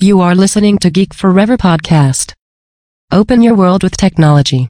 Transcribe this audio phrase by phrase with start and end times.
[0.00, 2.34] You are listening to Geek Forever podcast.
[3.10, 4.68] Open your world with technology.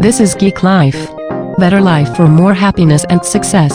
[0.00, 1.00] This is Geek Life.
[1.58, 3.74] Better life for more happiness and success.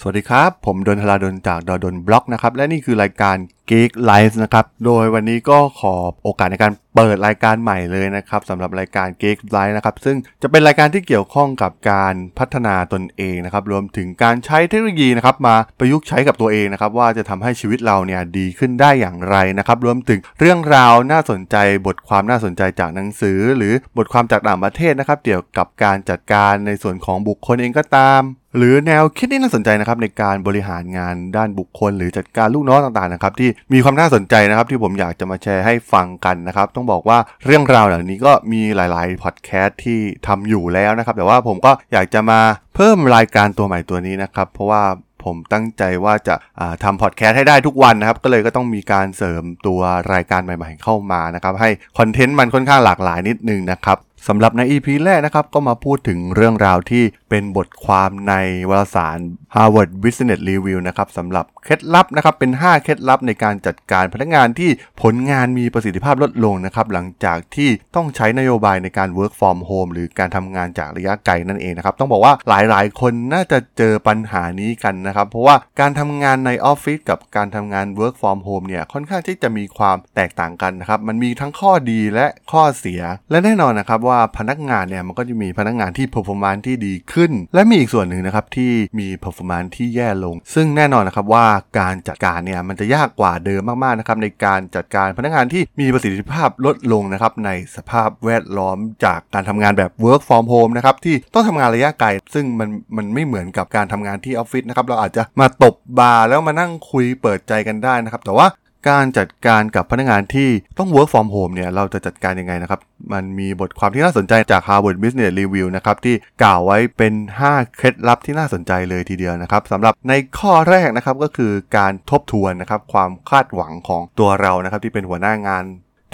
[0.00, 3.36] สวัสดีครับ ผมดนทลาดนจากดดนบล็อกนะครับ และนี่คือรายการ
[3.69, 21.55] Geek Life นะครับ โดยวันนี้ก็ขอโอกาสในการเปิดรายการใหม่เลยนะครับสำหรับรายการ Geek Life นะครับ ซึ่งจะเป็นรายการที่เกี่ยวข้องกับการพัฒนาตนเองนะครับ รวมถึงการใช้เทคโนโลยีนะครับมาประยุกต์ใช้กับตัวเองนะครับ ว่าจะทำให้ชีวิตเราเนี่ยดีขึ้นได้อย่างไรนะครับ รวมถึงเรื่องราวน่าสนใจ
[21.87, 28.21] บทความน่าสนใจจากหนังสือ หรือบทความจากต่างประเทศนะครับ เกี่ยวกับการจัดการในส่วนของบุคคลเองก็ตาม
[28.57, 42.39] หรือแนวคิดที่น่าสนใจนะครับในการบริหารงานด้านบุคคล หรือจัดการลูกน้องต่างๆนะครับที่มีความน่าสนใจนะครับที่ผมอยากจะมาแชร์ให้ฟังกันนะครับ ต้องบอกว่าเรื่องราวเหล่านี้ก็มีหลายๆพอดแคสต์ที่ทำอยู่แล้วนะครับ แต่ว่าผมก็อยากจะมา
[42.75, 44.83] เพิ่มรายการตัวใหม่ตัวนี้นะครับ เพราะว่า
[45.23, 46.35] ผมตั้งใจว่าจะ
[46.83, 49.81] ทำพอดแคสต์ให้ได้ทุกวันนะครับ ก็เลยก็ต้องมีการเสริมตัว
[50.13, 53.97] รายการใหม่ ๆ เข้ามานะครับ ให้คอนเทนต์มันค่อนข้างหลากหลายนิดนึงนะครับ
[54.29, 58.33] สำหรับใน EP แรกนะครับ ก็มาพูดถึงเรื่องราวที่เป็นบทความใน
[58.69, 59.17] วารสาร
[59.55, 64.69] Harvard Business Review นะครับสำหรับเคล็ดลับนะครับ เป็น 5 เคล็ดลับในการจัดการพนักงานที่
[65.01, 83.01] ผลงานมีประสิทธิภาพลดลงนะครับ หลังจากที่ต้องใช้นโยบายในการ work from home หรือการทำงานจากระยะไกลนั่นเองนะครับ ต้องบอกว่าหลายๆ คนน่าจะเจอปัญหานี้กันนะครับ เพราะว่าการทำงานในออฟฟิศกับการทำงาน work from home เนี่ยค่อนข้างที่จะมีความแตกต่างกันนะครับมันมีทั้งข้อดีและข้อเสีย
[83.31, 91.45] และแน่นอนนะครับว่าพนักงานเนี่ยมันก็จะมีพนักงานที่ performance ที่ดีขึ้น และมีอีกส่วนหนึ่งนะครับที่มี performance ที่แย่ลง ซึ่งแน่นอนนะครับว่า
[91.79, 108.47] การจัดการเนี่ยมันจะยากกว่าเดิมมากๆนะครับในการจัดการพนักงานที่มีประสิทธิภาพลดลงนะครับในสภาพแวดล้อมจากการทำงานแบบ work from home นะครับที่ต้องทำงานระยะไกล ซึ่งมันมันไม่เหมือนกับการทำงานที่ออฟฟิศนะครับเราอาจจะมาตบบาร์แล้วมานั่งคุยเปิดใจกันได้นะครับแต่ว่า
[108.89, 112.79] การจัดการกับพนักงานที่ต้อง work from home เนี่ยเราจะจัดการยังไงนะครับ
[113.13, 117.13] มันมีบทความที่น่าสนใจจาก Harvard Business Review นะครับที่กล่าวไว้เป็น
[117.45, 125.63] 5 เคล็ดลับที่น่าสนใจเลยทีเดียวนะครับสำหรับในข้อแรกนะครับก็คือการทบทวนนะครับความคาดหวังของตัวเรานะครับที่เป็นหัวหน้างาน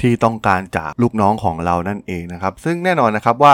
[0.02, 3.54] ที่ต้องการจากลูกน้องของเรานั่นเองนะครับซึ่งแน่นอนนะครับว่า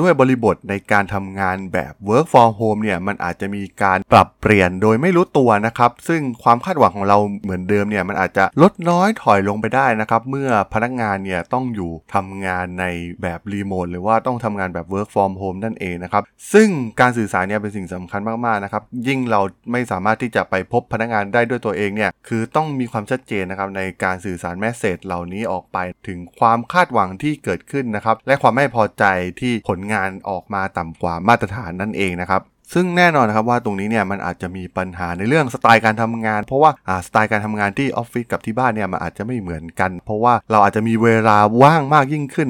[0.00, 12.84] ด้วยบริบทในการทำงานแบบ work from home เนี่ยมันอาจจะมีการปรับเปลี่ยนโดยไม่รู้ตัวนะครับซึ่งความคาดหวังของเราเหมือนเดิมเนี่ยมันอาจจะลดน้อยถอยลงไปได้นะครับเมื่อพนักงานเนี่ยต้องอยู่ทำงานใน
[13.22, 16.68] แบบรีโมทหรือว่าต้องทำงานแบบ work from home นั่นเองนะครับซึ่ง
[17.00, 19.40] การสื่อสารเนี่ยเป็นสิ่งสำคัญมากๆนะครับยิ่งเรา
[19.72, 29.04] ไม่สามารถที่จะไปพบพนักงานได้ด้วยตัวเองเนี่ยคือต้องมีความชัดเจนนะครับในการสื่อสารแมสเซจเหล่านี้ออกไปถึงความคาดหวังที่เกิดขึ้นนะครับ และความไม่พอใจ
[29.40, 32.42] ที่ผลงานออกมาต่ำกว่ามาตรฐานนั่นเองนะครับ
[32.72, 36.70] ซึ่งแน่นอนนะครับว่าตรงนี้เนี่ยมันอาจจะมีปัญหาในเรื่องสไตล์การทำงาน เพราะว่า
[37.06, 42.48] สไตล์การทำงานที่ออฟฟิศกับที่บ้านเนี่ยมันอาจจะไม่เหมือนกัน เพราะว่าเราอาจจะมีเวลาว่างมากยิ่งขึ้น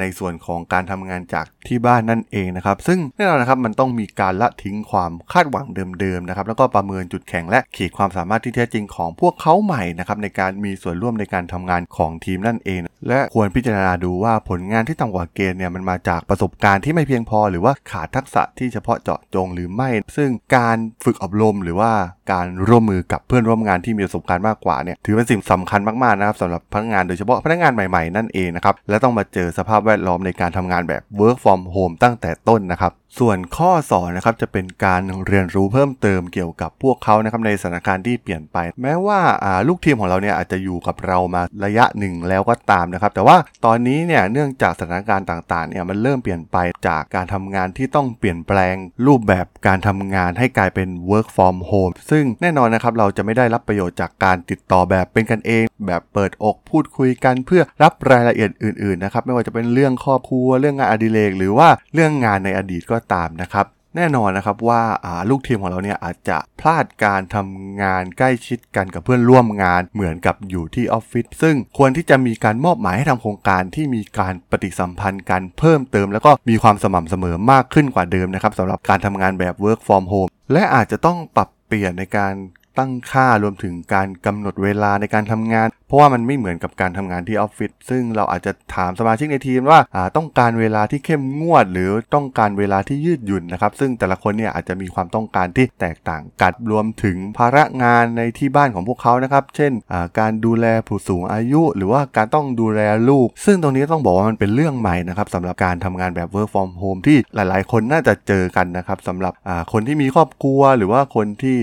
[0.00, 5.66] ในส่วนของการทำงานจากที่บ้านนั่นเองนะครับซึ่งแน่นอนนะครับมันต้องมีการละทิ้งความคาดหวัง
[6.00, 21.92] เดิมๆนะครับแล้วก็ประเมินจุดแข็งและขีดความสามารถที่แท้จริงของพวกเขาใหม่นะครับในการมีส่วนร่วมในการทำงานของทีมนั่นเอง และควรพิจารณาดูว่าผลงานที่ต่ำกว่าเกณฑ์เนี่ยมันมาจากประสบการณ์ที่ไม่เพียงพอ หรือว่าขาดทักษะที่เฉพาะเจาะจงหรือไม่ ซึ่งการฝึกอบรมหรือว่า
[22.32, 39.20] การร่วมมือกับเพื่อนร่วมงานที่มีประสบการณ์มากกว่าเนี่ยถือเป็นสิ่งสำคัญมากๆนะครับสำหรับพนักงานโดยเฉพาะพนักงานใหม่ๆนั่นเองนะครับและต้องมาเจอสภาพแวดล้อมในการทำงานแบบ work from home ตั้งแต่ต้นนะครับส่วนข้อสอนนะครับจะเป็นการเรียนรู้เพิ่มเติมเกี่ยวกับพวกเขานะครับในสถานการณ์ที่เปลี่ยนไป แม้ว่า
[39.68, 46.56] ลูกทีมของเราเนี่ยอาจจะอยู่กับเรามาระยะหนึ่งแล้วก็ตามนะครับ แต่ว่าตอนนี้เนี่ยเนื่องจากสถานการณ์ต่างๆเนี่ยมันเริ่มเปลี่ยนไป
[46.88, 48.74] จากการทำงานที่ต้องเปลี่ยนแปลง
[49.06, 63.66] รูปแบบการทำงานให้กลายเป็น work from home ซึ่งแน่นอนนะครับเราจะไม่ได้รับประโยชน์จากการติดต่อแบบเป็นกันเอง แบบเปิดอกพูดคุยกันเพื่อรับรายละเอียดอื่นๆนะครับไม่ว่าจะเป็นเรื่องครอบครัวเรื่องงานอดิเรกหรือว่าเรื่องงานในอดีตก็ตามนะครับ
[63.96, 64.82] แน่นอนนะครับว่า
[65.30, 82.34] ลูกทีมของเราเนี่ยอาจจะพลาดการทำงานใกล้ชิดกันกับเพื่อนร่วมงานเหมือนกับอยู่ที่ออฟฟิศซึ่งควรที่จะมีการมอบหมายให้ทำโครงการที่มีการปฏิสัมพันธ์กันเพิ่มเติม แล้วก็มีความสม่ำเสมอมากขึ้นกว่าเดิมนะครับสำหรับการทำงานแบบ work from home และอาจจะต้องปรับเปลี่ยนในการ
[82.78, 89.80] ตั้งค่ารวมถึงการกำหนดเวลาในการทำงาน เพราะว่ามันไม่เหมือนกับการทำงานที่ออฟฟิศซึ่งเราอาจจะถามสมาชิกในทีมว่า
[90.16, 99.72] ต้องการเวลาที่เข้มงวด หรือต้องการเวลาที่ยืดหยุ่นนะครับ ซึ่งแต่ละคนเนี่ยอาจจะมีความต้องการที่แตกต่างกันรวมถึงภาระงานในที่บ้านของพวกเขานะครับ เช่น
[100.18, 109.32] การดูแลผู้สูงอายุ หรือว่าการต้องดูแลลูก ซึ่งตรงนี้ต้องบอกว่ามันเป็นเรื่องใหม่นะครับสำหรับการทำงานแบบ work from home ที่หลาย ๆ คนน่าจะเจอกันนะครับสำหรับ
[109.72, 111.56] คนที่มีครอบครัว หรือว่าคนที่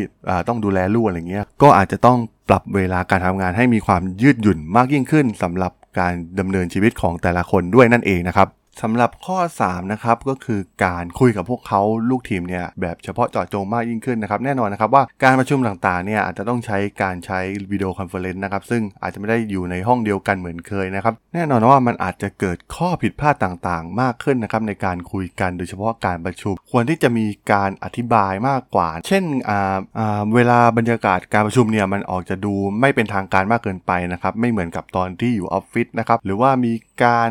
[0.48, 2.18] ต้องดูแลลูกอะไรเงี้ยก็อาจจะต้อง
[2.50, 8.47] ปรับเวลาการทำงานให้มีความยืดหยุ่นมากยิ่งขึ้นสำหรับการดำเนินชีวิตของแต่ละคนด้วยนั่นเองนะครับ
[8.81, 17.39] สำหรับข้อ 3 นะครับก็คือการคุยกับพวกเขาลูกทีมเนี่ยแบบเฉพาะเจาะจงมากยิ่งขึ้นนะครับแน่นอนนะครับว่าการประชุมต่างๆเนี่ยอาจจะต้องใช้การใช้
[17.71, 29.24] video conference นะครับซึ่งอาจจะไม่ได้อยู่ในห้องเดียวกันเหมือนเคยนะครับแน่นอนว่ามันอาจจะเกิดข้อผิดพลาดต่างๆ มากขึ้นนะครับในการคุยกันโดยเฉพาะการประชุม ควรที่จะมีการอธิบายมากกว่า เช่น
[30.36, 36.74] เวลาบรรยากาศการประชุมเนี่ยมันออกจะดูไม่เป็นทางการมากเกินไปนะครับไม่เหมือนกับตอนที่อยู่ออฟฟิศนะครับหรือว่ามี
[37.04, 37.30] การ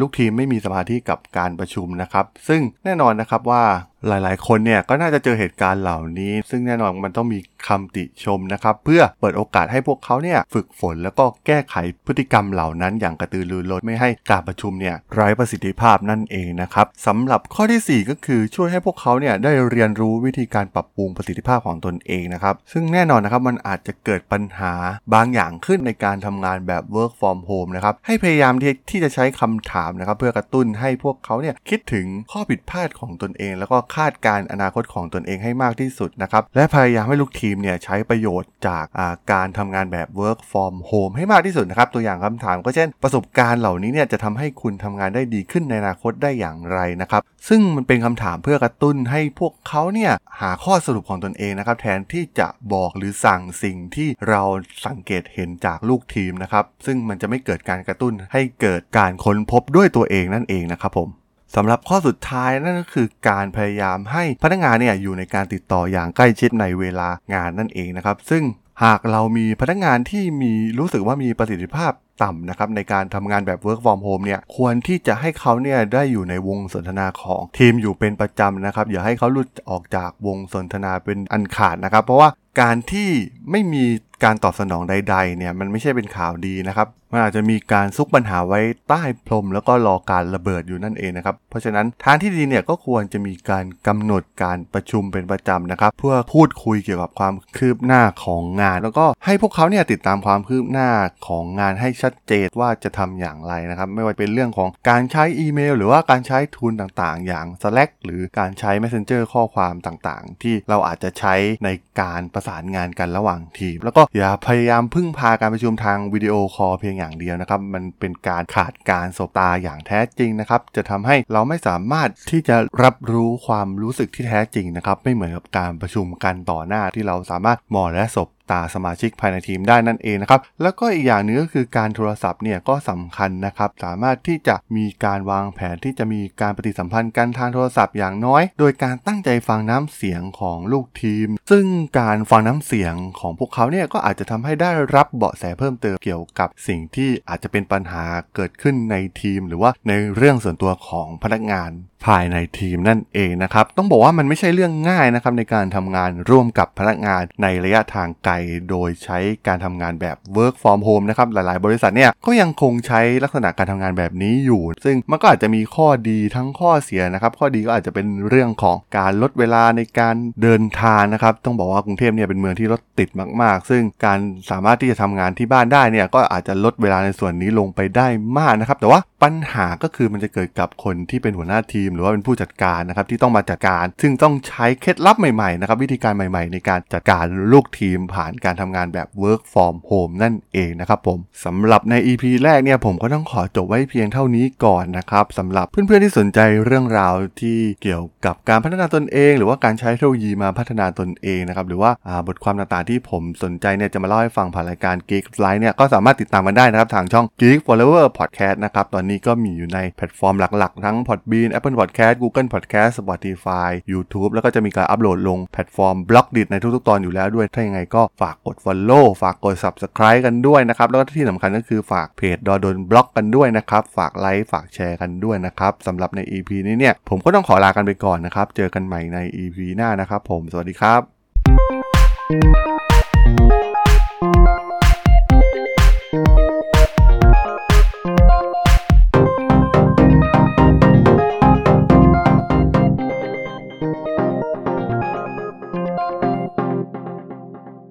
[0.00, 3.64] ลูกทีมไม่มีสมาธิกับการประชุมนะครับ ซึ่งแน่นอนนะครับว่า
[4.08, 11.74] หลายๆ คนเนี่ยก็น่าจะเจอเหตุการณ์เหล่านี้ ซึ่งแน่นอนมันต้องมีคำติชมนะครับ เพื่อเปิดโอกาสให้พวกเขาเนี่ยฝึกฝนแล้วก็แก้ไข
[12.06, 24.72] พฤติกรรมเหล่านั้น อย่างกระตือรือร้นไม่ให้การประชุมเนี่ยไร้ประสิทธิภาพนั่นเองนะครับสำหรับข้อที่ 4 ก็คือช่วยให้พวกเขาเนี่ยได้เรียนรู้วิธีการปรับปรุงประสิทธิภาพของตนเองนะครับ ซึ่งแน่นอนนะครับมันอาจจะเกิดปัญหา
[25.14, 54.42] บางอย่างขึ้นในการทำงานแบบ work from home นะครับให้พยายามที่ที่จะใช้คำถามนะครับ เพื่อกระตุ้นให้พวกเขาเนี่ยคิดถึงข้อผิดพลาดของตนเอง แล้วก็คาดการอนาคตของตนเองให้มากที่สุดนะครับ และพยายามให้ลูกทีมเนี่ยใช้ประโยชน์จากาการทำงานแบบ work from home ให้มากที่สุดนะครับ ตัวอย่างคำถามก็เช่น ประสบการณ์เหล่านี้เนี่ยจะทำให้คุณทำงานได้ดีขึ้นในอนาคตได้อย่างไรนะครับ ซึ่งมันเป็นคำถามเพื่อกระตุ้นให้พวกเขาเนี่ยหาข้อสรุปของตนเองนะครับ แทนที่จะบอกหรือสั่งสิ่งที่เรา
[54.86, 61.10] สังเกตเห็นจากลูกทีมนะครับ ซึ่งมันจะไม่เกิดการกระตุ้นให้เกิดการค้นพบด้วยตัวเองนั่นเองนะครับผม
[61.54, 68.42] สำหรับข้อสุดท้ายนั่นก็คือการพยายามให้พนักงานเนี่ยอยู่ในการติดต่ออย่างใกล้ชิดในเวลางานนั่นเองนะครับ ซึ่ง
[68.84, 82.28] หากเรามีพนักงานที่มีรู้สึกว่ามีประสิทธิภาพต่ำนะครับในการทำงานแบบ work from home เนี่ยควรที่จะให้เขาเนี่ยได้อยู่ในวงสนทนาของทีมอยู่เป็นประจำนะครับ อย่าให้เขาหลุดออกจากวงสนทนาเป็นอันขาดนะครับ เพราะว่า
[82.60, 83.08] การที่
[83.50, 83.84] ไม่มี
[84.24, 100.90] การตอบสนองใด ๆ เนี่ยมันไม่ใช่เป็นข่าวดีนะครับมันอาจจะมีการซุกปัญหาไว้ใต้พรม แล้วก็รอการระเบิดอยู่นั่นเองนะครับ เพราะฉะนั้นทางที่ดีเนี่ยก็ควรจะมีการกำหนดการประชุมเป็นประจำนะครับ เพื่อพูดคุยเกี่ยวกับความคืบหน้าของงาน แล้วก็ให้พวกเขาเนี่ยติดตามความคืบหน้า
[101.26, 111.68] ของงานให้ชัดเจนว่าจะทำอย่างไรนะครับ ไม่ว่าเป็นเรื่องของการใช้อีเมล หรือว่าการใช้ทูลต่างๆ อย่าง Slack หรือการใช้ Messenger ข้อความต่างๆ ที่เราอาจจะใช้ใน
[112.00, 141.66] การประสานงานกันระหว่างทีม แล้วก็อย่าพยายามพึ่งพาการประชุมทางวิดีโอคอลเพียงอย่างเดียวนะครับ มันเป็นการขาดการสบตาอย่างแท้จริงนะครับ จะทำให้เราไม่สามารถที่จะรับรู้ความรู้สึกที่แท้จริงนะครับ ไม่เหมือนกับการประชุมกันต่อหน้าที่เราสามารถมองและสบ ตาสมาชิกภายในทีมได้นั่นเองนะครับ แล้วก็อีกอย่างนึงก็คือการโทรศัพท์เนี่ยก็สำคัญนะครับ สามารถที่จะมีการวางแผนที่จะมีการปฏิสัมพันธ์กันทางโทรศัพท์อย่างน้อย โดยการตั้งใจฟังน้ำเสียงของลูกทีม ซึ่ง
[142.00, 148.04] การฟังน้ำเสียงของพวกเขาเนี่ยก็อาจจะทำให้ได้รับเบาะแสเพิ่มเติมเกี่ยวกับสิ่งที่อาจจะเป็นปัญหา
[148.34, 151.70] เกิดขึ้นในทีม หรือว่าในเรื่องส่วนตัวของพนักงาน
[152.06, 158.34] ภายในทีมนั่นเองนะครับ ต้องบอกว่ามันไม่ใช่เรื่องง่ายนะครับในการทำงานร่วมกับพนักงานในระยะทางไกล
[158.70, 173.08] โดยใช้การทำงานแบบ work from home นะครับหลายๆ บริษัทเนี่ยก็ยังคงใช้ลักษณะการทำงานแบบนี้อยู่ ซึ่งมันก็อาจจะมีข้อดีทั้งข้อเสียนะครับ ข้อดีก็อาจจะเป็นเรื่องของการลดเวลาในการเดินทางนะครับ ต้องบอกว่ากรุงเทพเนี่ยเป็นเมืองที่รถติด
[173.42, 174.18] มาก ๆ ซึ่งการ
[174.50, 178.06] สามารถที่จะทำงานที่บ้านได้เนี่ยก็อาจจะลดเวลาในส่วนนี้ลงไปได้
[178.38, 201.90] มากนะครับ แต่ว่าปัญหาก็คือมันจะเกิดกับคนที่เป็นหัวหน้าทีม หรือว่าเป็นผู้จัดการนะครับที่ต้องมาจัดการ ซึ่งต้องใช้เคล็ดลับใหม่ๆนะครับวิธีการใหม่ๆ ในการจัดการลูกทีมผ่านการทำงานแบบ work from home นั่นเองนะครับผมสำหรับใน EP แรกเนี่ยผมก็ต้องขอจบไว้เพียงเท่านี้ก่อนนะครับสำหรับเพื่อนๆที่สนใจเรื่องราวที่เกี่ยวกับการพัฒนาตนเอง หรือว่าการใช้เทคโนโลยีมาพัฒนาตนเองนะครับหรือว่า
[202.28, 214.30] บทความต่างๆที่ผมสนใจเนี่ยจะมาเล่าให้ฟังผ่านรายการ Geek Life เนี่ยก็สามารถติดตามกันได้นะครับทางช่อง Geek Forever Podcast นะครับตอนนี้ก็มีอยู่ในแพลตฟอร์มหลักๆ ทั้ง Podbean Apple Podcast Google Podcast Spotify YouTube
[214.34, 229.58] แล้วก็จะมีการอัปโหลดลงแพลตฟอร์ม Blockdit ในทุกๆ ตอนอยู่แล้วด้วย ถ้ายังไงก็ฝากกด Follow ฝากกด Subscribe กันด้วยนะครับ แล้วก็ที่สำคัญก็คือฝากเพจดล็อกกันด้วยนะครับ ฝากไลค์ฝากแชร์กันด้วยนะครับสำหรับใน EP นี้เนี่ยผมก็ต้องขอลากันไปก่อนนะครับ เจอกันใหม่ใน EP
[229.76, 232.75] หน้านะครับผม สวัสดีครับ